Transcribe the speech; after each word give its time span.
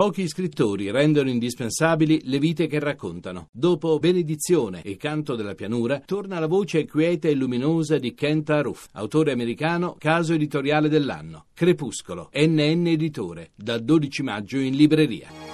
Pochi 0.00 0.26
scrittori 0.28 0.90
rendono 0.90 1.28
indispensabili 1.28 2.22
le 2.24 2.38
vite 2.38 2.66
che 2.66 2.78
raccontano. 2.78 3.48
Dopo 3.52 3.98
Benedizione 3.98 4.80
e 4.80 4.96
Canto 4.96 5.34
della 5.34 5.54
pianura, 5.54 6.00
torna 6.02 6.38
la 6.38 6.46
voce 6.46 6.86
quieta 6.86 7.28
e 7.28 7.34
luminosa 7.34 7.98
di 7.98 8.14
Kent 8.14 8.48
Aruf, 8.48 8.86
autore 8.92 9.32
americano, 9.32 9.96
caso 9.98 10.32
editoriale 10.32 10.88
dell'anno. 10.88 11.48
Crepuscolo, 11.52 12.30
NN 12.32 12.86
Editore, 12.86 13.50
dal 13.54 13.84
12 13.84 14.22
maggio 14.22 14.56
in 14.56 14.74
libreria. 14.74 15.49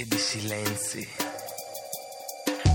e 0.00 0.06
di 0.06 0.16
silenzi. 0.16 1.08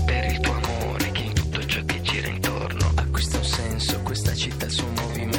Per 0.04 0.24
il 0.26 0.38
tuo 0.38 0.52
amore 0.52 1.10
che 1.10 1.22
in 1.22 1.32
tutto 1.32 1.66
ciò 1.66 1.84
che 1.84 2.00
gira 2.00 2.28
intorno 2.28 2.92
acquista 2.94 3.38
un 3.38 3.44
senso, 3.44 4.00
questa 4.02 4.32
città 4.32 4.66
il 4.66 4.70
suo 4.70 4.86
movimento. 4.86 5.35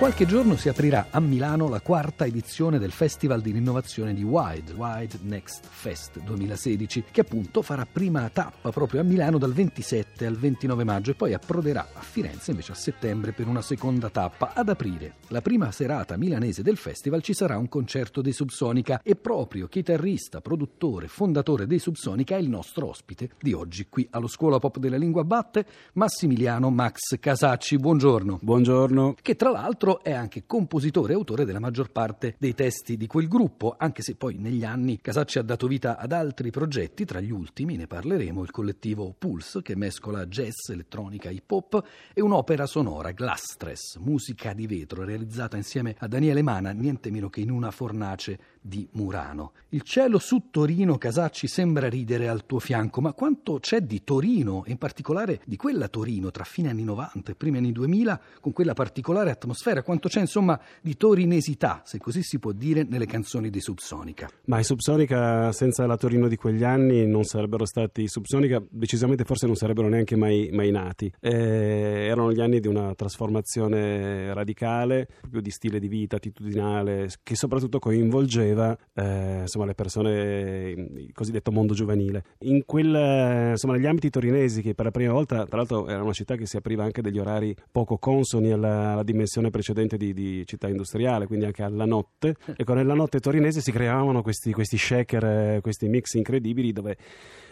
Qualche 0.00 0.24
giorno 0.24 0.56
si 0.56 0.70
aprirà 0.70 1.08
a 1.10 1.20
Milano 1.20 1.68
la 1.68 1.82
quarta 1.82 2.24
edizione 2.24 2.78
del 2.78 2.90
Festival 2.90 3.42
di 3.42 3.50
Innovazione 3.50 4.14
di 4.14 4.22
Wide, 4.22 4.72
Wide 4.72 5.18
Next 5.24 5.66
Fest 5.68 6.18
2016, 6.20 7.04
che 7.10 7.20
appunto 7.20 7.60
farà 7.60 7.84
prima 7.84 8.26
tappa 8.30 8.70
proprio 8.70 9.02
a 9.02 9.04
Milano 9.04 9.36
dal 9.36 9.52
27 9.52 10.24
al 10.24 10.38
29 10.38 10.84
maggio 10.84 11.10
e 11.10 11.14
poi 11.14 11.34
approderà 11.34 11.88
a 11.92 12.00
Firenze 12.00 12.52
invece 12.52 12.72
a 12.72 12.76
settembre 12.76 13.32
per 13.32 13.46
una 13.46 13.60
seconda 13.60 14.08
tappa. 14.08 14.54
Ad 14.54 14.70
aprire 14.70 15.16
la 15.28 15.42
prima 15.42 15.70
serata 15.70 16.16
milanese 16.16 16.62
del 16.62 16.78
festival 16.78 17.20
ci 17.20 17.34
sarà 17.34 17.58
un 17.58 17.68
concerto 17.68 18.22
dei 18.22 18.32
Subsonica 18.32 19.02
e 19.02 19.16
proprio 19.16 19.68
chitarrista, 19.68 20.40
produttore, 20.40 21.08
fondatore 21.08 21.66
dei 21.66 21.78
Subsonica 21.78 22.36
è 22.36 22.40
il 22.40 22.48
nostro 22.48 22.88
ospite 22.88 23.32
di 23.38 23.52
oggi 23.52 23.88
qui 23.90 24.08
allo 24.12 24.28
Scuola 24.28 24.58
Pop 24.58 24.78
della 24.78 24.96
Lingua 24.96 25.24
Batte, 25.24 25.66
Massimiliano 25.92 26.70
Max 26.70 27.18
Casacci. 27.20 27.76
Buongiorno. 27.76 28.38
Buongiorno. 28.40 29.16
Che 29.20 29.36
tra 29.36 29.50
l'altro 29.50 29.88
È 30.02 30.12
anche 30.12 30.44
compositore 30.46 31.12
e 31.12 31.16
autore 31.16 31.44
della 31.44 31.60
maggior 31.60 31.90
parte 31.92 32.34
dei 32.38 32.54
testi 32.54 32.96
di 32.96 33.06
quel 33.06 33.28
gruppo, 33.28 33.74
anche 33.76 34.00
se 34.00 34.14
poi 34.14 34.38
negli 34.38 34.64
anni 34.64 34.98
Casacci 34.98 35.38
ha 35.38 35.42
dato 35.42 35.66
vita 35.66 35.98
ad 35.98 36.12
altri 36.12 36.50
progetti, 36.50 37.04
tra 37.04 37.20
gli 37.20 37.30
ultimi 37.30 37.76
ne 37.76 37.86
parleremo, 37.86 38.42
il 38.42 38.50
collettivo 38.50 39.14
Pulse 39.18 39.60
che 39.60 39.76
mescola 39.76 40.24
jazz, 40.24 40.70
elettronica, 40.70 41.28
hip 41.28 41.50
hop 41.50 41.84
e 42.14 42.22
un'opera 42.22 42.64
sonora, 42.64 43.10
Glasstress, 43.10 43.96
musica 43.96 44.54
di 44.54 44.66
vetro 44.66 45.04
realizzata 45.04 45.58
insieme 45.58 45.94
a 45.98 46.08
Daniele 46.08 46.40
Mana, 46.40 46.70
niente 46.70 47.10
meno 47.10 47.28
che 47.28 47.40
in 47.40 47.50
una 47.50 47.70
fornace 47.70 48.38
di 48.60 48.86
Murano. 48.92 49.52
Il 49.70 49.82
cielo 49.82 50.18
su 50.18 50.48
Torino, 50.50 50.98
Casacci, 50.98 51.46
sembra 51.46 51.88
ridere 51.88 52.28
al 52.28 52.44
tuo 52.44 52.58
fianco, 52.58 53.00
ma 53.00 53.12
quanto 53.12 53.58
c'è 53.58 53.80
di 53.80 54.02
Torino, 54.04 54.64
e 54.64 54.72
in 54.72 54.78
particolare 54.78 55.40
di 55.44 55.56
quella 55.56 55.88
Torino 55.88 56.30
tra 56.30 56.44
fine 56.44 56.70
anni 56.70 56.82
90 56.82 57.32
e 57.32 57.34
primi 57.34 57.58
anni 57.58 57.72
2000, 57.72 58.20
con 58.40 58.52
quella 58.52 58.74
particolare 58.74 59.30
atmosfera, 59.30 59.82
quanto 59.82 60.08
c'è 60.08 60.20
insomma 60.20 60.60
di 60.82 60.96
torinesità, 60.96 61.82
se 61.84 61.98
così 61.98 62.22
si 62.22 62.38
può 62.38 62.52
dire, 62.52 62.82
nelle 62.82 63.06
canzoni 63.06 63.48
di 63.48 63.60
Subsonica? 63.60 64.28
Ma 64.46 64.58
i 64.58 64.64
Subsonica 64.64 65.52
senza 65.52 65.86
la 65.86 65.96
Torino 65.96 66.28
di 66.28 66.36
quegli 66.36 66.64
anni 66.64 67.06
non 67.06 67.24
sarebbero 67.24 67.64
stati 67.64 68.08
Subsonica, 68.08 68.62
decisamente 68.68 69.24
forse 69.24 69.46
non 69.46 69.54
sarebbero 69.54 69.88
neanche 69.88 70.16
mai, 70.16 70.50
mai 70.52 70.70
nati. 70.70 71.12
Eh, 71.20 72.08
erano 72.10 72.32
gli 72.32 72.40
anni 72.40 72.60
di 72.60 72.66
una 72.66 72.94
trasformazione 72.94 74.34
radicale, 74.34 75.06
proprio 75.20 75.40
di 75.40 75.50
stile 75.50 75.78
di 75.78 75.88
vita 75.88 76.16
attitudinale, 76.16 77.08
che 77.22 77.36
soprattutto 77.36 77.78
coinvolgeva 77.78 78.49
coinvolgeva 78.50 78.76
eh, 78.94 79.40
insomma, 79.40 79.64
le 79.66 79.74
persone, 79.74 80.70
il 80.70 81.12
cosiddetto 81.12 81.52
mondo 81.52 81.74
giovanile. 81.74 82.24
In 82.40 82.64
quel, 82.64 83.50
insomma, 83.50 83.74
negli 83.74 83.86
ambiti 83.86 84.10
torinesi, 84.10 84.62
che 84.62 84.74
per 84.74 84.86
la 84.86 84.90
prima 84.90 85.12
volta, 85.12 85.46
tra 85.46 85.56
l'altro, 85.56 85.88
era 85.88 86.02
una 86.02 86.12
città 86.12 86.36
che 86.36 86.46
si 86.46 86.56
apriva 86.56 86.84
anche 86.84 87.02
degli 87.02 87.18
orari 87.18 87.54
poco 87.70 87.98
consoni 87.98 88.50
alla, 88.50 88.92
alla 88.92 89.02
dimensione 89.02 89.50
precedente 89.50 89.96
di, 89.96 90.12
di, 90.12 90.44
città 90.46 90.68
industriale, 90.68 91.26
quindi 91.26 91.46
anche 91.46 91.62
alla 91.62 91.84
notte. 91.84 92.34
Ecco, 92.56 92.74
nella 92.74 92.94
notte 92.94 93.20
torinese 93.20 93.60
si 93.60 93.72
creavano 93.72 94.22
questi, 94.22 94.52
questi 94.52 94.76
shaker, 94.76 95.60
questi 95.60 95.88
mix 95.88 96.14
incredibili 96.14 96.72
dove 96.72 96.96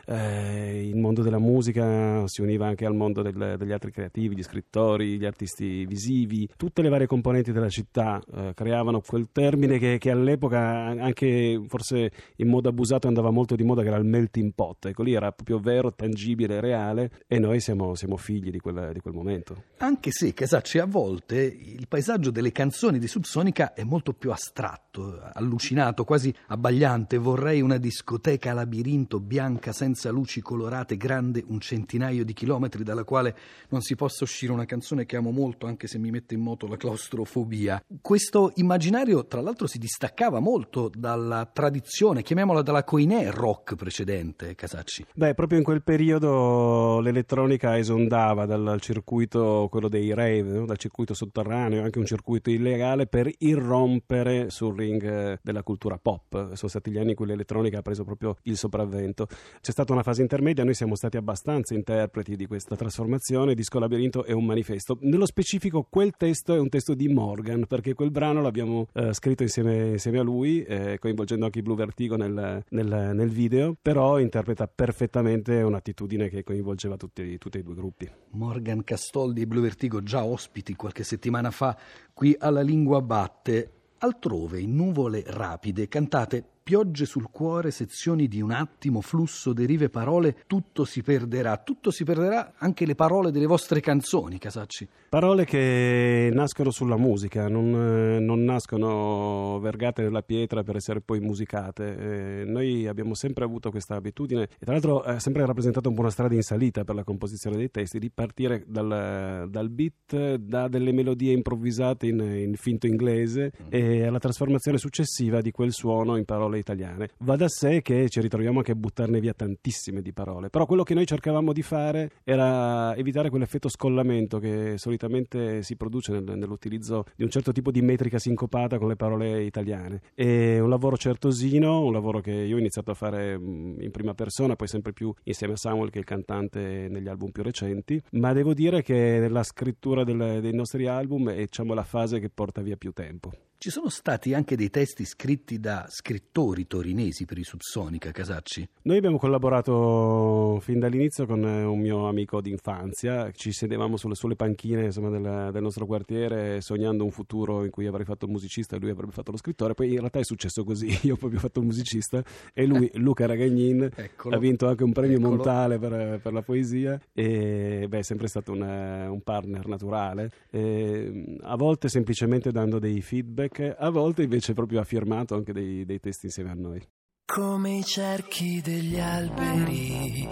eh, 0.08 0.86
il 0.88 0.96
mondo 0.96 1.22
della 1.22 1.38
musica 1.38 2.26
si 2.26 2.40
univa 2.40 2.66
anche 2.66 2.86
al 2.86 2.94
mondo 2.94 3.20
del, 3.20 3.56
degli 3.58 3.72
altri 3.72 3.90
creativi, 3.90 4.36
gli 4.36 4.42
scrittori, 4.42 5.18
gli 5.18 5.26
artisti 5.26 5.84
visivi, 5.84 6.48
tutte 6.56 6.80
le 6.80 6.88
varie 6.88 7.06
componenti 7.06 7.52
della 7.52 7.68
città 7.68 8.22
eh, 8.34 8.52
creavano 8.54 9.02
quel 9.06 9.28
termine 9.30 9.78
che, 9.78 9.98
che, 9.98 10.10
all'epoca 10.10 10.58
anche 10.58 11.62
forse 11.68 12.10
in 12.36 12.48
modo 12.48 12.70
abusato 12.70 13.06
andava 13.06 13.30
molto 13.30 13.54
di 13.54 13.64
moda 13.64 13.82
che 13.82 13.88
era 13.88 13.98
il 13.98 14.06
melting 14.06 14.52
pot, 14.54 14.86
ecco 14.86 15.02
lì 15.02 15.12
era 15.12 15.30
proprio 15.30 15.58
vero, 15.58 15.92
tangibile, 15.92 16.60
reale 16.60 17.10
e 17.26 17.38
noi 17.38 17.60
siamo, 17.60 17.94
siamo 17.94 18.16
figli 18.16 18.50
di 18.50 18.60
quel, 18.60 18.90
di 18.94 19.00
quel 19.00 19.14
momento. 19.14 19.64
Anche 19.78 20.10
se 20.10 20.32
Casacci 20.32 20.78
a 20.78 20.86
volte 20.86 21.42
il 21.42 21.86
paesaggio 21.86 22.30
delle 22.30 22.52
canzoni 22.52 22.98
di 22.98 23.06
Subsonica 23.06 23.74
è 23.74 23.84
molto 23.84 24.14
più 24.14 24.32
astratto, 24.32 25.20
allucinato, 25.34 26.04
quasi 26.04 26.32
abbagliante, 26.46 27.18
vorrei 27.18 27.60
una 27.60 27.76
discoteca 27.76 28.54
labirinto 28.54 29.20
bianca 29.20 29.72
senza 29.72 29.97
senza 29.98 30.10
luci 30.10 30.40
colorate, 30.40 30.96
grande 30.96 31.42
un 31.48 31.58
centinaio 31.58 32.24
di 32.24 32.32
chilometri, 32.32 32.84
dalla 32.84 33.02
quale 33.02 33.36
non 33.70 33.80
si 33.80 33.96
possa 33.96 34.22
uscire 34.22 34.52
una 34.52 34.64
canzone 34.64 35.04
che 35.04 35.16
amo 35.16 35.32
molto, 35.32 35.66
anche 35.66 35.88
se 35.88 35.98
mi 35.98 36.12
mette 36.12 36.34
in 36.34 36.40
moto 36.40 36.68
la 36.68 36.76
claustrofobia. 36.76 37.82
Questo 38.00 38.52
immaginario, 38.54 39.26
tra 39.26 39.40
l'altro, 39.40 39.66
si 39.66 39.78
distaccava 39.78 40.38
molto 40.38 40.88
dalla 40.94 41.50
tradizione, 41.52 42.22
chiamiamola 42.22 42.62
dalla 42.62 42.84
coinè 42.84 43.30
rock 43.30 43.74
precedente, 43.74 44.54
Casacci. 44.54 45.06
Beh, 45.14 45.34
proprio 45.34 45.58
in 45.58 45.64
quel 45.64 45.82
periodo 45.82 47.00
l'elettronica 47.00 47.76
esondava 47.76 48.46
dal 48.46 48.80
circuito, 48.80 49.66
quello 49.68 49.88
dei 49.88 50.14
rave, 50.14 50.42
no? 50.42 50.64
dal 50.64 50.78
circuito 50.78 51.12
sotterraneo, 51.12 51.82
anche 51.82 51.98
un 51.98 52.06
circuito 52.06 52.50
illegale, 52.50 53.08
per 53.08 53.28
irrompere 53.38 54.50
sul 54.50 54.76
ring 54.76 55.40
della 55.42 55.64
cultura 55.64 55.98
pop. 55.98 56.52
Sono 56.52 56.70
stati 56.70 56.92
gli 56.92 56.98
anni 56.98 57.10
in 57.10 57.16
cui 57.16 57.26
l'elettronica 57.26 57.78
ha 57.78 57.82
preso 57.82 58.04
proprio 58.04 58.36
il 58.42 58.56
sopravvento. 58.56 59.26
C'è 59.60 59.72
stata 59.78 59.92
una 59.92 60.02
fase 60.02 60.22
intermedia, 60.22 60.64
noi 60.64 60.74
siamo 60.74 60.96
stati 60.96 61.16
abbastanza 61.16 61.72
interpreti 61.72 62.34
di 62.34 62.46
questa 62.46 62.74
trasformazione. 62.74 63.54
Disco 63.54 63.78
Labirinto 63.78 64.24
è 64.24 64.32
un 64.32 64.44
manifesto. 64.44 64.98
Nello 65.02 65.24
specifico, 65.24 65.86
quel 65.88 66.16
testo 66.16 66.52
è 66.52 66.58
un 66.58 66.68
testo 66.68 66.94
di 66.94 67.06
Morgan, 67.06 67.64
perché 67.64 67.94
quel 67.94 68.10
brano 68.10 68.42
l'abbiamo 68.42 68.88
eh, 68.92 69.12
scritto 69.12 69.44
insieme, 69.44 69.90
insieme, 69.90 70.18
a 70.18 70.22
lui, 70.22 70.64
eh, 70.64 70.98
coinvolgendo 70.98 71.44
anche 71.44 71.60
i 71.60 71.62
Blue 71.62 71.76
Vertigo 71.76 72.16
nel, 72.16 72.64
nel, 72.70 73.10
nel, 73.14 73.28
video, 73.28 73.76
però 73.80 74.18
interpreta 74.18 74.66
perfettamente 74.66 75.62
un'attitudine 75.62 76.28
che 76.28 76.42
coinvolgeva 76.42 76.96
tutti, 76.96 77.38
tutti 77.38 77.58
e 77.58 77.62
due 77.62 77.74
gruppi. 77.74 78.10
Morgan 78.30 78.82
Castoldi 78.82 79.42
e 79.42 79.46
Blue 79.46 79.62
Vertigo, 79.62 80.02
già 80.02 80.24
ospiti 80.24 80.74
qualche 80.74 81.04
settimana 81.04 81.52
fa 81.52 81.78
qui 82.12 82.34
alla 82.36 82.62
Lingua 82.62 83.00
Batte. 83.00 83.74
Altrove, 83.98 84.60
in 84.60 84.74
nuvole 84.74 85.22
rapide, 85.24 85.86
cantate 85.86 86.57
piogge 86.68 87.06
sul 87.06 87.30
cuore, 87.30 87.70
sezioni 87.70 88.28
di 88.28 88.42
un 88.42 88.50
attimo, 88.50 89.00
flusso, 89.00 89.54
derive, 89.54 89.88
parole, 89.88 90.42
tutto 90.46 90.84
si 90.84 91.00
perderà. 91.00 91.56
Tutto 91.56 91.90
si 91.90 92.04
perderà 92.04 92.52
anche 92.58 92.84
le 92.84 92.94
parole 92.94 93.30
delle 93.30 93.46
vostre 93.46 93.80
canzoni, 93.80 94.36
Casacci. 94.36 94.86
Parole 95.08 95.46
che 95.46 96.28
nascono 96.30 96.70
sulla 96.70 96.98
musica, 96.98 97.48
non, 97.48 98.18
non 98.22 98.44
nascono 98.44 99.58
vergate 99.60 100.02
nella 100.02 100.20
pietra 100.20 100.62
per 100.62 100.76
essere 100.76 101.00
poi 101.00 101.20
musicate. 101.20 102.42
Eh, 102.42 102.44
noi 102.44 102.86
abbiamo 102.86 103.14
sempre 103.14 103.44
avuto 103.44 103.70
questa 103.70 103.94
abitudine 103.94 104.42
e 104.42 104.66
tra 104.66 104.72
l'altro 104.72 105.00
ha 105.00 105.18
sempre 105.20 105.46
rappresentato 105.46 105.88
un 105.88 105.94
po' 105.94 106.02
una 106.02 106.10
strada 106.10 106.34
in 106.34 106.42
salita 106.42 106.84
per 106.84 106.96
la 106.96 107.02
composizione 107.02 107.56
dei 107.56 107.70
testi, 107.70 107.98
di 107.98 108.10
partire 108.10 108.64
dal, 108.66 109.46
dal 109.48 109.70
beat, 109.70 110.34
da 110.34 110.68
delle 110.68 110.92
melodie 110.92 111.32
improvvisate 111.32 112.08
in, 112.08 112.20
in 112.20 112.56
finto 112.56 112.86
inglese 112.86 113.52
mm. 113.58 113.66
e 113.70 114.04
alla 114.04 114.18
trasformazione 114.18 114.76
successiva 114.76 115.40
di 115.40 115.50
quel 115.50 115.72
suono 115.72 116.16
in 116.16 116.26
parole 116.26 116.57
italiane. 116.58 117.10
Va 117.18 117.36
da 117.36 117.48
sé 117.48 117.82
che 117.82 118.08
ci 118.08 118.20
ritroviamo 118.20 118.58
anche 118.58 118.72
a 118.72 118.74
buttarne 118.74 119.20
via 119.20 119.32
tantissime 119.32 120.02
di 120.02 120.12
parole, 120.12 120.50
però 120.50 120.66
quello 120.66 120.82
che 120.82 120.94
noi 120.94 121.06
cercavamo 121.06 121.52
di 121.52 121.62
fare 121.62 122.10
era 122.24 122.94
evitare 122.96 123.30
quell'effetto 123.30 123.68
scollamento 123.68 124.38
che 124.38 124.74
solitamente 124.76 125.62
si 125.62 125.76
produce 125.76 126.12
nel, 126.12 126.36
nell'utilizzo 126.36 127.04
di 127.16 127.24
un 127.24 127.30
certo 127.30 127.52
tipo 127.52 127.70
di 127.70 127.82
metrica 127.82 128.18
sincopata 128.18 128.78
con 128.78 128.88
le 128.88 128.96
parole 128.96 129.42
italiane. 129.42 130.00
È 130.14 130.58
un 130.58 130.68
lavoro 130.68 130.96
certosino, 130.96 131.84
un 131.84 131.92
lavoro 131.92 132.20
che 132.20 132.32
io 132.32 132.56
ho 132.56 132.58
iniziato 132.58 132.90
a 132.90 132.94
fare 132.94 133.38
mm, 133.38 133.80
in 133.80 133.90
prima 133.90 134.14
persona, 134.14 134.56
poi 134.56 134.68
sempre 134.68 134.92
più 134.92 135.12
insieme 135.24 135.54
a 135.54 135.56
Samuel 135.56 135.90
che 135.90 135.96
è 135.96 136.00
il 136.00 136.06
cantante 136.06 136.88
negli 136.88 137.08
album 137.08 137.30
più 137.30 137.42
recenti, 137.42 138.00
ma 138.12 138.32
devo 138.32 138.54
dire 138.54 138.82
che 138.82 139.18
nella 139.20 139.42
scrittura 139.42 140.04
del, 140.04 140.40
dei 140.40 140.54
nostri 140.54 140.86
album 140.86 141.30
è 141.30 141.36
diciamo, 141.36 141.74
la 141.74 141.84
fase 141.84 142.20
che 142.20 142.30
porta 142.30 142.62
via 142.62 142.76
più 142.76 142.92
tempo. 142.92 143.32
Ci 143.60 143.70
sono 143.70 143.88
stati 143.88 144.34
anche 144.34 144.54
dei 144.54 144.70
testi 144.70 145.04
scritti 145.04 145.58
da 145.58 145.84
scrittori 145.88 146.68
torinesi 146.68 147.24
per 147.24 147.38
i 147.38 147.42
Subsonica, 147.42 148.12
Casacci? 148.12 148.68
Noi 148.82 148.98
abbiamo 148.98 149.18
collaborato 149.18 150.60
fin 150.60 150.78
dall'inizio 150.78 151.26
con 151.26 151.44
eh, 151.44 151.64
un 151.64 151.80
mio 151.80 152.06
amico 152.06 152.40
d'infanzia, 152.40 153.32
ci 153.32 153.50
sedevamo 153.50 153.96
sulle, 153.96 154.14
sulle 154.14 154.36
panchine 154.36 154.84
insomma, 154.84 155.10
del, 155.10 155.50
del, 155.50 155.60
nostro 155.60 155.86
quartiere 155.86 156.60
sognando 156.60 157.02
un 157.02 157.10
futuro 157.10 157.64
in 157.64 157.70
cui 157.70 157.88
avrei 157.88 158.04
fatto 158.04 158.26
il 158.26 158.30
musicista 158.30 158.76
e 158.76 158.78
lui 158.78 158.90
avrebbe 158.90 159.10
fatto 159.10 159.32
lo 159.32 159.36
scrittore, 159.36 159.74
poi 159.74 159.88
in 159.88 159.98
realtà 159.98 160.20
è 160.20 160.24
successo 160.24 160.62
così, 160.62 160.96
io 161.02 161.16
poi 161.16 161.34
ho 161.34 161.40
fatto 161.40 161.58
il 161.58 161.66
musicista 161.66 162.22
e 162.54 162.64
lui, 162.64 162.88
Luca 162.94 163.26
Ragagnin, 163.26 163.90
Eccolo. 163.92 164.36
ha 164.36 164.38
vinto 164.38 164.68
anche 164.68 164.84
un 164.84 164.92
premio 164.92 165.16
Eccolo. 165.16 165.34
Montale 165.34 165.78
per, 165.80 166.20
per, 166.22 166.32
la 166.32 166.42
poesia 166.42 166.96
e 167.12 167.86
beh, 167.88 167.98
è 167.98 168.02
sempre 168.02 168.28
stato 168.28 168.52
un, 168.52 168.62
un 168.62 169.20
partner 169.22 169.66
naturale, 169.66 170.30
e, 170.48 171.38
a 171.40 171.56
volte 171.56 171.88
semplicemente 171.88 172.52
dando 172.52 172.78
dei 172.78 173.00
feedback 173.00 173.47
feedback, 173.48 173.76
a 173.78 173.90
volte 173.90 174.22
invece 174.22 174.52
proprio 174.52 174.80
ha 174.80 174.84
firmato 174.84 175.34
anche 175.34 175.52
dei, 175.52 175.84
dei 175.84 175.98
testi 176.00 176.26
insieme 176.26 176.50
a 176.50 176.54
noi. 176.54 176.86
Come 177.26 177.78
i 177.78 177.84
cerchi 177.84 178.62
degli 178.62 178.98
alberi. 178.98 180.26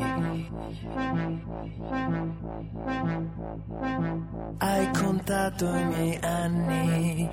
Hai 4.58 4.90
contato 4.92 5.66
i 5.66 5.84
miei 5.84 6.18
anni. 6.22 7.28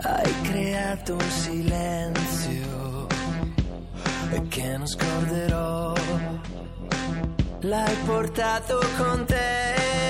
Hai 0.00 0.40
creato 0.42 1.14
un 1.14 1.20
silenzio 1.20 3.06
che 4.48 4.76
non 4.76 4.86
scorderò. 4.88 5.94
L'hai 7.60 7.96
portato 8.04 8.80
con 8.96 9.24
te. 9.26 10.01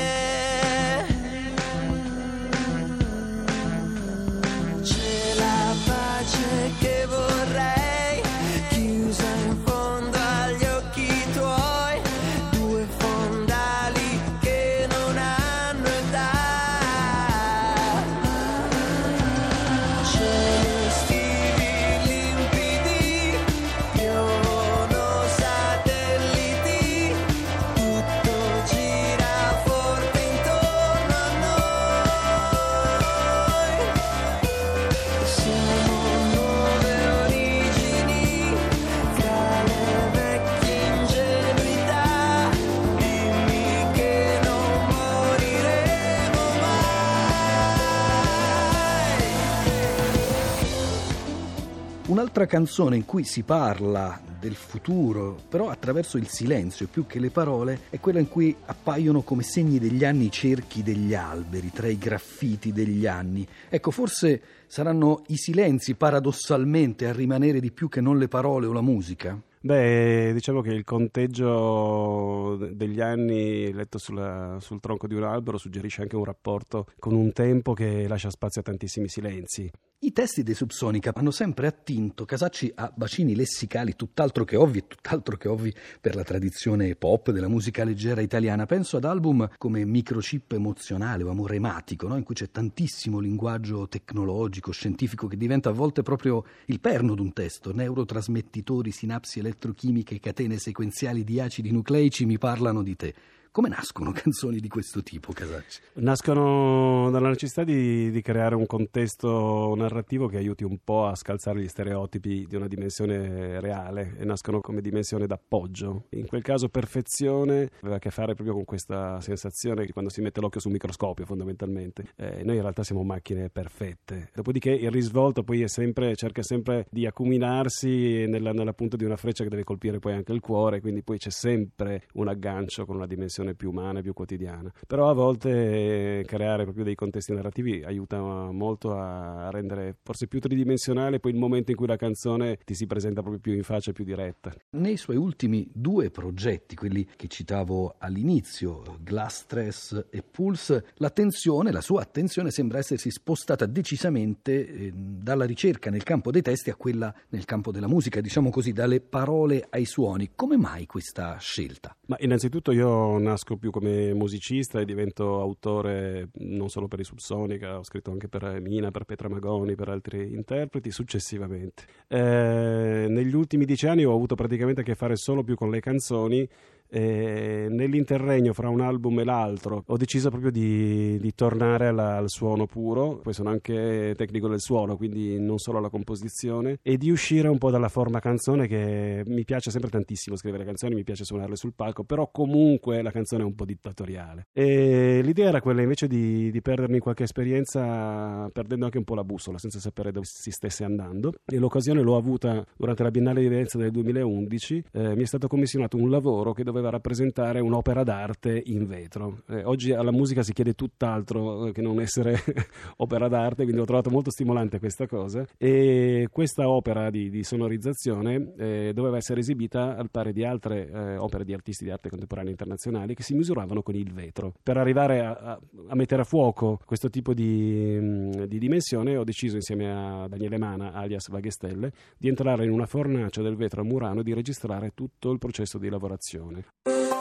Un'altra 52.34 52.58
canzone 52.58 52.96
in 52.96 53.04
cui 53.04 53.24
si 53.24 53.42
parla 53.42 54.18
del 54.40 54.54
futuro, 54.54 55.38
però 55.50 55.68
attraverso 55.68 56.16
il 56.16 56.28
silenzio 56.28 56.88
più 56.90 57.06
che 57.06 57.18
le 57.18 57.28
parole, 57.28 57.80
è 57.90 58.00
quella 58.00 58.20
in 58.20 58.28
cui 58.30 58.56
appaiono 58.64 59.20
come 59.20 59.42
segni 59.42 59.78
degli 59.78 60.02
anni 60.02 60.24
i 60.24 60.30
cerchi 60.30 60.82
degli 60.82 61.12
alberi, 61.12 61.70
tra 61.70 61.88
i 61.88 61.98
graffiti 61.98 62.72
degli 62.72 63.06
anni. 63.06 63.46
Ecco, 63.68 63.90
forse 63.90 64.40
saranno 64.66 65.24
i 65.26 65.36
silenzi 65.36 65.92
paradossalmente 65.92 67.06
a 67.06 67.12
rimanere 67.12 67.60
di 67.60 67.70
più 67.70 67.90
che 67.90 68.00
non 68.00 68.16
le 68.16 68.28
parole 68.28 68.64
o 68.64 68.72
la 68.72 68.80
musica? 68.80 69.38
Beh, 69.64 70.32
diciamo 70.32 70.60
che 70.60 70.70
il 70.70 70.82
conteggio 70.82 72.56
degli 72.72 73.00
anni 73.00 73.72
letto 73.72 73.96
sulla, 73.96 74.56
sul 74.60 74.80
tronco 74.80 75.06
di 75.06 75.14
un 75.14 75.22
albero 75.22 75.56
suggerisce 75.56 76.02
anche 76.02 76.16
un 76.16 76.24
rapporto 76.24 76.86
con 76.98 77.14
un 77.14 77.30
tempo 77.30 77.72
che 77.72 78.08
lascia 78.08 78.28
spazio 78.28 78.60
a 78.60 78.64
tantissimi 78.64 79.08
silenzi. 79.08 79.70
I 80.04 80.10
testi 80.10 80.42
dei 80.42 80.54
Subsonica 80.54 81.12
hanno 81.14 81.30
sempre 81.30 81.68
attinto 81.68 82.24
Casacci 82.24 82.72
a 82.74 82.92
bacini 82.92 83.36
lessicali 83.36 83.94
tutt'altro 83.94 84.42
che 84.42 84.56
ovvi 84.56 84.78
e 84.78 84.86
tutt'altro 84.88 85.36
che 85.36 85.46
ovvi 85.46 85.72
per 86.00 86.16
la 86.16 86.24
tradizione 86.24 86.96
pop 86.96 87.30
della 87.30 87.46
musica 87.46 87.84
leggera 87.84 88.20
italiana. 88.20 88.66
Penso 88.66 88.96
ad 88.96 89.04
album 89.04 89.48
come 89.58 89.84
Microchip 89.84 90.54
emozionale 90.54 91.22
o 91.22 91.30
Amore 91.30 91.54
ematico, 91.54 92.08
no? 92.08 92.16
in 92.16 92.24
cui 92.24 92.34
c'è 92.34 92.50
tantissimo 92.50 93.20
linguaggio 93.20 93.86
tecnologico, 93.86 94.72
scientifico 94.72 95.28
che 95.28 95.36
diventa 95.36 95.68
a 95.68 95.72
volte 95.72 96.02
proprio 96.02 96.44
il 96.66 96.80
perno 96.80 97.14
d'un 97.14 97.32
testo. 97.32 97.72
Neurotrasmettitori, 97.72 98.90
sinapsi 98.90 99.38
elettrochimiche, 99.52 100.18
catene 100.18 100.58
sequenziali 100.58 101.22
di 101.22 101.38
acidi 101.38 101.70
nucleici 101.70 102.24
mi 102.24 102.38
parlano 102.38 102.82
di 102.82 102.96
te. 102.96 103.14
Come 103.52 103.68
nascono 103.68 104.12
canzoni 104.16 104.60
di 104.60 104.68
questo 104.68 105.02
tipo, 105.02 105.30
Casacci? 105.30 105.82
Nascono 105.96 107.10
dalla 107.10 107.28
necessità 107.28 107.64
di, 107.64 108.10
di, 108.10 108.22
creare 108.22 108.54
un 108.54 108.64
contesto 108.64 109.74
narrativo 109.76 110.26
che 110.26 110.38
aiuti 110.38 110.64
un 110.64 110.78
po' 110.82 111.04
a 111.04 111.14
scalzare 111.14 111.60
gli 111.60 111.68
stereotipi 111.68 112.46
di 112.48 112.56
una 112.56 112.66
dimensione 112.66 113.60
reale 113.60 114.16
e 114.16 114.24
nascono 114.24 114.62
come 114.62 114.80
dimensione 114.80 115.26
d'appoggio. 115.26 116.06
In 116.12 116.26
quel 116.28 116.40
caso 116.40 116.70
perfezione 116.70 117.68
aveva 117.80 117.96
a 117.96 117.98
che 117.98 118.08
fare 118.08 118.32
proprio 118.32 118.54
con 118.54 118.64
questa 118.64 119.20
sensazione 119.20 119.84
che 119.84 119.92
quando 119.92 120.10
si 120.10 120.22
mette 120.22 120.40
l'occhio 120.40 120.60
su 120.60 120.68
un 120.68 120.72
microscopio 120.72 121.26
fondamentalmente. 121.26 122.06
Eh, 122.16 122.42
noi 122.44 122.56
in 122.56 122.62
realtà 122.62 122.82
siamo 122.82 123.02
macchine 123.02 123.50
perfette. 123.50 124.30
Dopodiché 124.34 124.70
il 124.70 124.90
risvolto 124.90 125.42
poi 125.42 125.68
sempre, 125.68 126.16
cerca 126.16 126.42
sempre 126.42 126.86
di 126.88 127.04
acuminarsi 127.04 128.24
nella, 128.28 128.52
nella 128.52 128.72
punta 128.72 128.96
di 128.96 129.04
una 129.04 129.16
freccia 129.16 129.42
che 129.42 129.50
deve 129.50 129.64
colpire 129.64 129.98
poi 129.98 130.14
anche 130.14 130.32
il 130.32 130.40
cuore, 130.40 130.80
quindi 130.80 131.02
poi 131.02 131.18
c'è 131.18 131.30
sempre 131.30 132.06
un 132.14 132.28
aggancio 132.28 132.86
con 132.86 132.96
una 132.96 133.06
dimensione 133.06 133.40
narrazione 133.42 133.54
più 133.54 133.70
umana, 133.70 134.00
più 134.00 134.12
quotidiana. 134.12 134.72
Però 134.86 135.10
a 135.10 135.12
volte 135.12 136.22
creare 136.26 136.62
proprio 136.64 136.84
dei 136.84 136.94
contesti 136.94 137.32
narrativi 137.32 137.82
aiuta 137.84 138.20
molto 138.50 138.94
a 138.96 139.50
rendere 139.50 139.96
forse 140.02 140.26
più 140.26 140.40
tridimensionale 140.40 141.20
poi 141.20 141.32
il 141.32 141.38
momento 141.38 141.70
in 141.70 141.76
cui 141.76 141.86
la 141.86 141.96
canzone 141.96 142.58
ti 142.64 142.74
si 142.74 142.86
presenta 142.86 143.20
proprio 143.20 143.40
più 143.40 143.52
in 143.52 143.62
faccia, 143.62 143.92
più 143.92 144.04
diretta. 144.04 144.52
Nei 144.70 144.96
suoi 144.96 145.16
ultimi 145.16 145.68
due 145.72 146.10
progetti, 146.10 146.74
quelli 146.74 147.06
che 147.16 147.28
citavo 147.28 147.96
all'inizio, 147.98 148.98
Glass 149.02 149.40
Stress 149.42 150.06
e 150.10 150.22
Pulse, 150.22 150.86
l'attenzione, 150.96 151.72
la 151.72 151.80
sua 151.80 152.02
attenzione 152.02 152.50
sembra 152.50 152.78
essersi 152.78 153.10
spostata 153.10 153.66
decisamente 153.66 154.68
eh, 154.68 154.92
dalla 154.94 155.44
ricerca 155.44 155.90
nel 155.90 156.02
campo 156.02 156.30
dei 156.30 156.42
testi 156.42 156.70
a 156.70 156.74
quella 156.74 157.12
nel 157.30 157.44
campo 157.44 157.72
della 157.72 157.88
musica, 157.88 158.20
diciamo 158.20 158.50
così, 158.50 158.72
dalle 158.72 159.00
parole 159.00 159.66
ai 159.70 159.84
suoni. 159.84 160.30
Come 160.34 160.56
mai 160.56 160.86
questa 160.86 161.36
scelta? 161.38 161.96
Ma 162.06 162.16
innanzitutto 162.20 162.72
io 162.72 163.18
nasco 163.32 163.56
più 163.56 163.70
come 163.70 164.12
musicista 164.12 164.80
e 164.80 164.84
divento 164.84 165.40
autore 165.40 166.28
non 166.34 166.68
solo 166.68 166.86
per 166.86 167.00
i 167.00 167.04
Subsonica, 167.04 167.78
ho 167.78 167.82
scritto 167.82 168.10
anche 168.10 168.28
per 168.28 168.60
Mina, 168.60 168.90
per 168.90 169.04
Petra 169.04 169.28
Magoni, 169.28 169.74
per 169.74 169.88
altri 169.88 170.32
interpreti 170.32 170.90
successivamente. 170.90 171.84
Eh, 172.08 173.06
negli 173.08 173.34
ultimi 173.34 173.64
dieci 173.64 173.86
anni 173.86 174.04
ho 174.04 174.14
avuto 174.14 174.34
praticamente 174.34 174.82
a 174.82 174.84
che 174.84 174.94
fare 174.94 175.16
solo 175.16 175.42
più 175.42 175.54
con 175.54 175.70
le 175.70 175.80
canzoni 175.80 176.48
E 176.94 177.68
nell'interregno 177.70 178.52
fra 178.52 178.68
un 178.68 178.82
album 178.82 179.20
e 179.20 179.24
l'altro 179.24 179.82
ho 179.86 179.96
deciso 179.96 180.28
proprio 180.28 180.50
di, 180.50 181.18
di 181.18 181.34
tornare 181.34 181.86
alla, 181.86 182.16
al 182.16 182.28
suono 182.28 182.66
puro, 182.66 183.16
poi 183.22 183.32
sono 183.32 183.48
anche 183.48 184.14
tecnico 184.14 184.46
del 184.48 184.60
suono, 184.60 184.96
quindi 184.98 185.40
non 185.40 185.56
solo 185.58 185.78
alla 185.78 185.88
composizione, 185.88 186.78
e 186.82 186.98
di 186.98 187.10
uscire 187.10 187.48
un 187.48 187.56
po' 187.56 187.70
dalla 187.70 187.88
forma 187.88 188.20
canzone 188.20 188.66
che 188.66 189.22
mi 189.24 189.44
piace 189.44 189.70
sempre 189.70 189.88
tantissimo 189.88 190.36
scrivere 190.36 190.64
canzoni, 190.64 190.94
mi 190.94 191.02
piace 191.02 191.24
suonarle 191.24 191.56
sul 191.56 191.72
palco, 191.74 192.04
però 192.04 192.30
comunque 192.30 193.00
la 193.00 193.10
canzone 193.10 193.42
è 193.42 193.46
un 193.46 193.54
po' 193.54 193.64
dittatoriale. 193.64 194.48
E 194.52 195.20
l'idea 195.22 195.48
era 195.48 195.60
quella 195.62 195.80
invece 195.80 196.06
di, 196.06 196.50
di 196.50 196.60
perdermi 196.60 196.98
qualche 196.98 197.22
esperienza 197.22 198.48
perdendo 198.52 198.84
anche 198.84 198.98
un 198.98 199.04
po' 199.04 199.14
la 199.14 199.24
bussola, 199.24 199.58
senza 199.58 199.78
sapere 199.78 200.12
dove 200.12 200.26
si 200.28 200.50
stesse 200.50 200.84
andando. 200.84 201.32
E 201.44 201.56
l'occasione 201.56 202.02
l'ho 202.02 202.16
avuta 202.16 202.64
durante 202.76 203.02
la 203.02 203.10
Biennale 203.10 203.40
di 203.40 203.48
Venezia 203.48 203.78
del 203.78 203.90
2011, 203.90 204.84
eh, 204.92 205.16
mi 205.16 205.22
è 205.22 205.26
stato 205.26 205.48
commissionato 205.48 205.96
un 205.96 206.10
lavoro 206.10 206.52
che 206.52 206.64
doveva 206.64 206.81
rappresentare 206.90 207.60
un'opera 207.60 208.02
d'arte 208.02 208.62
in 208.66 208.86
vetro. 208.86 209.42
Eh, 209.48 209.64
oggi 209.64 209.92
alla 209.92 210.12
musica 210.12 210.42
si 210.42 210.52
chiede 210.52 210.74
tutt'altro 210.74 211.66
eh, 211.66 211.72
che 211.72 211.82
non 211.82 212.00
essere 212.00 212.38
opera 212.98 213.28
d'arte, 213.28 213.64
quindi 213.64 213.80
ho 213.80 213.84
trovato 213.84 214.10
molto 214.10 214.30
stimolante 214.30 214.78
questa 214.78 215.06
cosa. 215.06 215.46
E 215.56 216.28
questa 216.30 216.68
opera 216.68 217.10
di, 217.10 217.30
di 217.30 217.42
sonorizzazione 217.44 218.52
eh, 218.56 218.92
doveva 218.94 219.16
essere 219.16 219.40
esibita 219.40 219.96
al 219.96 220.10
pari 220.10 220.32
di 220.32 220.44
altre 220.44 220.88
eh, 220.90 221.16
opere 221.16 221.44
di 221.44 221.52
artisti 221.52 221.84
di 221.84 221.90
arte 221.90 222.08
contemporanea 222.08 222.50
internazionali 222.50 223.14
che 223.14 223.22
si 223.22 223.34
misuravano 223.34 223.82
con 223.82 223.94
il 223.94 224.12
vetro. 224.12 224.54
Per 224.62 224.76
arrivare 224.76 225.20
a, 225.20 225.30
a, 225.32 225.60
a 225.88 225.94
mettere 225.94 226.22
a 226.22 226.24
fuoco 226.24 226.80
questo 226.84 227.08
tipo 227.08 227.34
di, 227.34 227.98
mm, 228.00 228.30
di, 228.44 228.58
dimensione 228.58 229.16
ho 229.16 229.24
deciso 229.24 229.56
insieme 229.56 229.90
a 229.90 230.28
Daniele 230.28 230.58
Mana, 230.58 230.92
alias 230.92 231.28
Vaghestelle, 231.28 231.92
di 232.16 232.28
entrare 232.28 232.64
in 232.64 232.70
una 232.70 232.86
fornace 232.86 233.42
del 233.42 233.56
vetro 233.56 233.82
a 233.82 233.84
Murano 233.84 234.20
e 234.20 234.22
di 234.22 234.34
registrare 234.34 234.92
tutto 234.94 235.30
il 235.30 235.38
processo 235.38 235.78
di 235.78 235.88
lavorazione. 235.88 236.64
you 236.86 237.11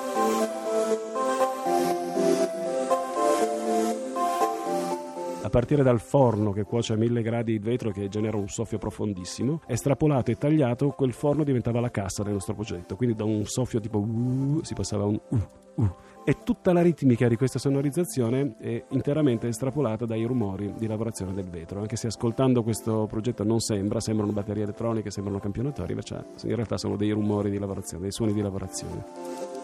a 5.44 5.50
partire 5.50 5.82
dal 5.82 6.00
forno 6.00 6.52
che 6.52 6.64
cuoce 6.64 6.94
a 6.94 6.96
mille 6.96 7.22
gradi 7.22 7.54
il 7.54 7.62
vetro 7.62 7.92
che 7.92 8.08
genera 8.10 8.38
un 8.38 8.48
soffio 8.48 8.78
profondissimo, 8.78 9.62
estrapolato 9.66 10.32
e 10.32 10.38
tagliato, 10.38 10.90
quel 10.90 11.14
forno 11.14 11.44
diventava 11.44 11.80
la 11.80 11.90
cassa 11.90 12.22
del 12.24 12.34
nostro 12.34 12.54
progetto. 12.54 12.96
Quindi 12.96 13.16
da 13.16 13.24
un 13.24 13.46
soffio 13.46 13.80
tipo 13.80 13.98
uh, 13.98 14.60
si 14.64 14.74
passava 14.74 15.04
a 15.04 15.08
un 15.08 15.20
uh, 15.30 15.40
uh. 15.76 15.94
E 16.24 16.38
tutta 16.44 16.72
la 16.72 16.84
ritmica 16.84 17.28
di 17.28 17.36
questa 17.36 17.58
sonorizzazione 17.58 18.56
è 18.60 18.84
interamente 18.90 19.48
estrapolata 19.48 20.06
dai 20.06 20.24
rumori 20.24 20.72
di 20.78 20.86
lavorazione 20.86 21.34
del 21.34 21.46
vetro. 21.46 21.80
Anche 21.80 21.96
se 21.96 22.06
ascoltando 22.08 22.62
questo 22.62 23.08
progetto 23.10 23.44
non 23.44 23.60
sembra, 23.60 24.00
sembrano 24.00 24.32
batterie 24.32 24.62
elettroniche, 24.62 25.10
sembrano 25.10 25.40
campionatori, 25.40 25.94
invece 25.94 26.24
in 26.44 26.54
realtà 26.54 26.78
sono 26.78 26.96
dei 26.96 27.10
rumori 27.10 27.50
di 27.50 27.58
lavorazione, 27.58 28.04
dei 28.04 28.12
suoni 28.12 28.34
di 28.34 28.42
lavorazione. 28.42 29.61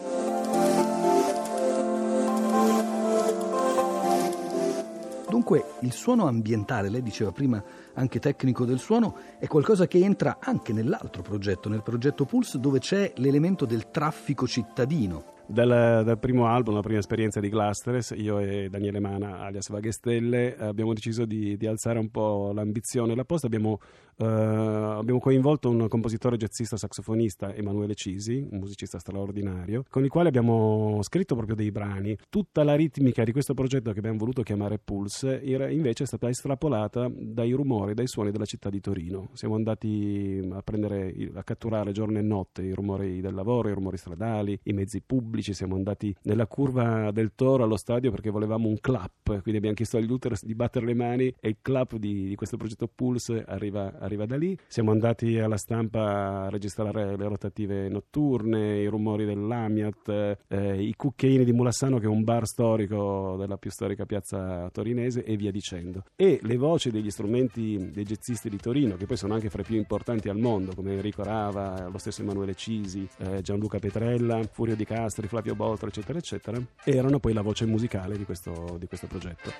Dunque 5.38 5.76
il 5.82 5.92
suono 5.92 6.26
ambientale, 6.26 6.88
lei 6.88 7.00
diceva 7.00 7.30
prima 7.30 7.62
anche 7.94 8.18
tecnico 8.18 8.64
del 8.64 8.80
suono, 8.80 9.14
è 9.38 9.46
qualcosa 9.46 9.86
che 9.86 9.98
entra 9.98 10.38
anche 10.40 10.72
nell'altro 10.72 11.22
progetto, 11.22 11.68
nel 11.68 11.84
progetto 11.84 12.24
Pulse, 12.24 12.58
dove 12.58 12.80
c'è 12.80 13.12
l'elemento 13.18 13.64
del 13.64 13.88
traffico 13.92 14.48
cittadino. 14.48 15.37
Dal, 15.50 16.02
dal, 16.04 16.18
primo 16.18 16.46
album, 16.46 16.74
la 16.74 16.82
prima 16.82 16.98
esperienza 16.98 17.40
di 17.40 17.48
Clusters, 17.48 18.12
io 18.14 18.38
e 18.38 18.68
Daniele 18.68 19.00
Mana, 19.00 19.40
alias 19.40 19.70
Vaghestelle, 19.70 20.54
abbiamo 20.58 20.92
deciso 20.92 21.24
di, 21.24 21.56
di 21.56 21.66
alzare 21.66 21.98
un 21.98 22.10
po' 22.10 22.52
l'ambizione 22.52 23.14
la 23.14 23.24
posta. 23.24 23.46
Abbiamo, 23.46 23.78
uh, 24.18 24.24
abbiamo, 24.24 25.18
coinvolto 25.18 25.70
un 25.70 25.88
compositore 25.88 26.36
jazzista 26.36 26.76
saxofonista, 26.76 27.54
Emanuele 27.54 27.94
Cisi, 27.94 28.46
un 28.50 28.58
musicista 28.58 28.98
straordinario, 28.98 29.84
con 29.88 30.04
il 30.04 30.10
quale 30.10 30.28
abbiamo 30.28 30.98
scritto 31.00 31.34
proprio 31.34 31.56
dei 31.56 31.70
brani. 31.70 32.14
Tutta 32.28 32.62
la 32.62 32.74
ritmica 32.74 33.24
di 33.24 33.32
questo 33.32 33.54
progetto 33.54 33.90
che 33.92 34.00
abbiamo 34.00 34.18
voluto 34.18 34.42
chiamare 34.42 34.78
Pulse 34.78 35.40
invece 35.42 36.02
è 36.02 36.06
stata 36.06 36.28
estrapolata 36.28 37.10
dai 37.10 37.52
rumori, 37.52 37.94
dai 37.94 38.06
suoni 38.06 38.30
della 38.32 38.44
città 38.44 38.68
di 38.68 38.80
Torino. 38.80 39.30
Siamo 39.32 39.54
andati 39.54 40.46
a, 40.52 40.60
prendere, 40.60 41.14
a 41.32 41.42
catturare 41.42 41.92
giorno 41.92 42.18
e 42.18 42.22
notte 42.22 42.60
i 42.60 42.74
rumori 42.74 43.22
del 43.22 43.32
lavoro, 43.32 43.70
i 43.70 43.72
rumori 43.72 43.96
stradali, 43.96 44.60
i 44.64 44.74
mezzi 44.74 45.00
pubblici 45.00 45.36
pubblici, 45.38 45.54
siamo 45.54 45.76
andati 45.76 46.14
nella 46.22 46.46
curva 46.46 47.10
del 47.12 47.32
Toro 47.34 47.64
allo 47.64 47.76
stadio 47.76 48.10
perché 48.10 48.30
volevamo 48.30 48.68
un 48.68 48.78
clap, 48.80 49.40
quindi 49.42 49.56
abbiamo 49.56 49.74
chiesto 49.74 49.96
agli 49.96 50.06
Luther 50.06 50.36
di 50.40 50.54
battere 50.54 50.86
le 50.86 50.94
mani 50.94 51.34
e 51.40 51.48
il 51.48 51.56
clap 51.62 51.96
di, 51.96 52.28
di 52.28 52.34
questo 52.34 52.56
progetto 52.56 52.88
Pulse 52.92 53.44
arriva, 53.46 53.98
arriva, 53.98 54.26
da 54.26 54.36
lì. 54.36 54.58
Siamo 54.66 54.90
andati 54.90 55.38
alla 55.38 55.56
stampa 55.56 56.44
a 56.44 56.48
registrare 56.48 57.16
le 57.16 57.28
rotative 57.28 57.88
notturne, 57.88 58.80
i 58.80 58.86
rumori 58.86 59.24
dell'Amiat, 59.24 60.38
eh, 60.48 60.82
i 60.82 60.94
cucchiaini 60.96 61.44
di 61.44 61.52
Mulassano 61.52 61.98
che 61.98 62.06
è 62.06 62.08
un 62.08 62.24
bar 62.24 62.46
storico 62.46 63.36
della 63.38 63.56
più 63.56 63.70
storica 63.70 64.04
piazza 64.04 64.68
torinese 64.70 65.24
e 65.24 65.36
via 65.36 65.50
dicendo. 65.50 66.04
E 66.16 66.40
le 66.42 66.56
voci 66.56 66.90
degli 66.90 67.10
strumenti 67.10 67.90
dei 67.92 68.04
jazzisti 68.04 68.48
di 68.48 68.56
Torino, 68.56 68.96
che 68.96 69.06
poi 69.06 69.16
sono 69.16 69.34
anche 69.34 69.50
fra 69.50 69.62
i 69.62 69.64
più 69.64 69.76
importanti 69.76 70.28
al 70.28 70.38
mondo, 70.38 70.74
come 70.74 70.92
Enrico 70.94 71.22
Rava, 71.22 71.88
lo 71.88 71.98
stesso 71.98 72.22
Emanuele 72.22 72.54
Cisi, 72.54 73.08
eh, 73.18 73.40
Gianluca 73.42 73.78
Petrella, 73.78 74.40
Furio 74.50 74.74
Di 74.74 74.84
Castri, 74.84 75.27
Flavio 75.28 75.54
Boltra, 75.54 75.88
eccetera, 75.88 76.18
eccetera, 76.18 76.60
erano 76.84 77.18
poi 77.18 77.32
la 77.32 77.42
voce 77.42 77.66
musicale 77.66 78.16
di 78.16 78.24
questo, 78.24 78.76
di 78.78 78.86
questo 78.86 79.06
progetto. 79.06 79.52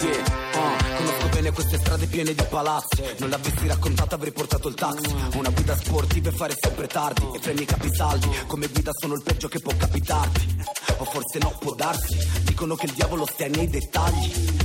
Yeah, 0.00 0.20
uh, 0.20 0.96
conosco 0.96 1.28
bene 1.28 1.50
queste 1.52 1.78
strade 1.78 2.06
piene 2.06 2.34
di 2.34 2.44
palazzi. 2.50 3.02
Non 3.18 3.30
l'avessi 3.30 3.66
raccontata 3.66 4.16
avrei 4.16 4.32
portato 4.32 4.68
il 4.68 4.74
taxi. 4.74 5.14
Una 5.36 5.50
guida 5.50 5.76
sportiva 5.76 6.28
e 6.28 6.32
fare 6.32 6.54
sempre 6.58 6.86
tardi. 6.86 7.22
E 7.34 7.38
freni 7.38 7.62
i 7.62 7.64
capisaldi. 7.64 8.28
Come 8.46 8.66
guida 8.66 8.90
sono 8.92 9.14
il 9.14 9.22
peggio 9.22 9.48
che 9.48 9.60
può 9.60 9.72
capitarti. 9.76 10.64
O 10.98 11.04
forse 11.04 11.38
no, 11.38 11.56
può 11.58 11.74
darsi. 11.74 12.16
Dicono 12.44 12.74
che 12.74 12.86
il 12.86 12.92
diavolo 12.92 13.24
stia 13.24 13.48
nei 13.48 13.68
dettagli 13.68 14.63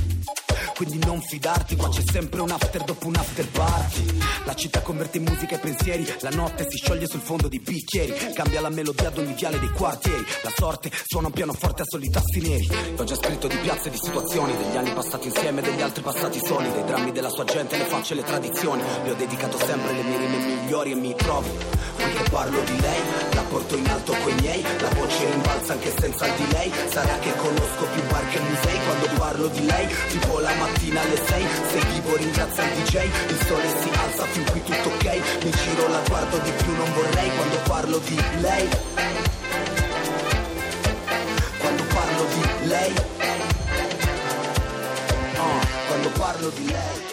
quindi 0.80 1.04
non 1.04 1.20
fidarti, 1.20 1.76
qua 1.76 1.90
c'è 1.90 2.00
sempre 2.10 2.40
un 2.40 2.50
after 2.50 2.82
dopo 2.84 3.06
un 3.06 3.14
after 3.14 3.46
party. 3.48 4.18
La 4.44 4.54
città 4.54 4.80
converte 4.80 5.18
in 5.18 5.24
musica 5.24 5.56
e 5.56 5.58
pensieri, 5.58 6.10
la 6.20 6.30
notte 6.30 6.66
si 6.70 6.78
scioglie 6.78 7.06
sul 7.06 7.20
fondo 7.20 7.48
di 7.48 7.60
bicchieri, 7.60 8.32
cambia 8.32 8.62
la 8.62 8.70
melodia 8.70 9.08
ad 9.08 9.18
ogni 9.18 9.34
viale 9.34 9.58
dei 9.58 9.68
quartieri, 9.68 10.24
la 10.42 10.50
sorte 10.56 10.90
suona 11.04 11.26
un 11.26 11.34
pianoforte 11.34 11.82
a 11.82 11.84
soli 11.86 12.08
tasti 12.08 12.40
neri. 12.40 12.70
Ho 12.96 13.04
già 13.04 13.14
scritto 13.14 13.46
di 13.46 13.56
piazze 13.56 13.88
e 13.88 13.90
di 13.90 13.98
situazioni, 13.98 14.56
degli 14.56 14.76
anni 14.76 14.94
passati 14.94 15.26
insieme, 15.26 15.60
degli 15.60 15.82
altri 15.82 16.02
passati 16.02 16.40
soli, 16.42 16.72
dei 16.72 16.84
drammi 16.86 17.12
della 17.12 17.28
sua 17.28 17.44
gente, 17.44 17.76
le 17.76 17.84
facce 17.84 18.14
e 18.14 18.16
le 18.16 18.22
tradizioni. 18.22 18.82
Le 19.04 19.10
ho 19.10 19.14
dedicato 19.14 19.58
sempre 19.58 19.92
le 19.92 20.02
mie 20.02 20.16
rime 20.16 20.38
migliori 20.38 20.92
e 20.92 20.94
mi 20.94 21.14
trovo 21.14 21.90
che 22.08 22.30
parlo 22.30 22.62
di 22.62 22.80
lei, 22.80 23.00
porto 23.50 23.76
in 23.76 23.88
alto 23.88 24.14
coi 24.22 24.32
miei, 24.40 24.62
la 24.62 24.88
voce 24.94 25.28
rimbalza 25.28 25.72
anche 25.72 25.92
senza 25.98 26.24
il 26.24 26.32
delay, 26.34 26.72
sarà 26.88 27.18
che 27.18 27.34
conosco 27.34 27.84
più 27.92 28.02
bar 28.04 28.28
che 28.28 28.38
musei 28.38 28.78
quando 28.84 29.06
parlo 29.18 29.48
di 29.48 29.66
lei, 29.66 29.88
tipo 30.08 30.38
la 30.38 30.54
mattina 30.54 31.00
alle 31.00 31.16
6 31.16 31.46
Se 31.70 31.78
vivo 31.90 32.16
ringrazia 32.16 32.62
il 32.62 32.82
DJ 32.82 32.94
Il 33.28 33.46
sole 33.46 33.68
si 33.80 33.90
alza 33.92 34.24
fin 34.26 34.44
qui 34.50 34.62
tutto 34.62 34.88
ok. 34.88 35.44
Mi 35.44 35.50
giro 35.50 35.88
la 35.88 36.00
guardo 36.06 36.38
di 36.38 36.50
più 36.62 36.74
non 36.76 36.92
vorrei 36.92 37.30
Quando 37.36 37.56
parlo 37.66 37.98
di 37.98 38.22
lei. 38.40 38.68
Quando 41.58 41.82
parlo 41.82 42.24
di 42.34 42.68
lei. 42.68 42.94
Uh, 45.34 45.66
Quando 45.88 46.08
parlo 46.10 46.48
di 46.50 46.66
lei 46.66 47.09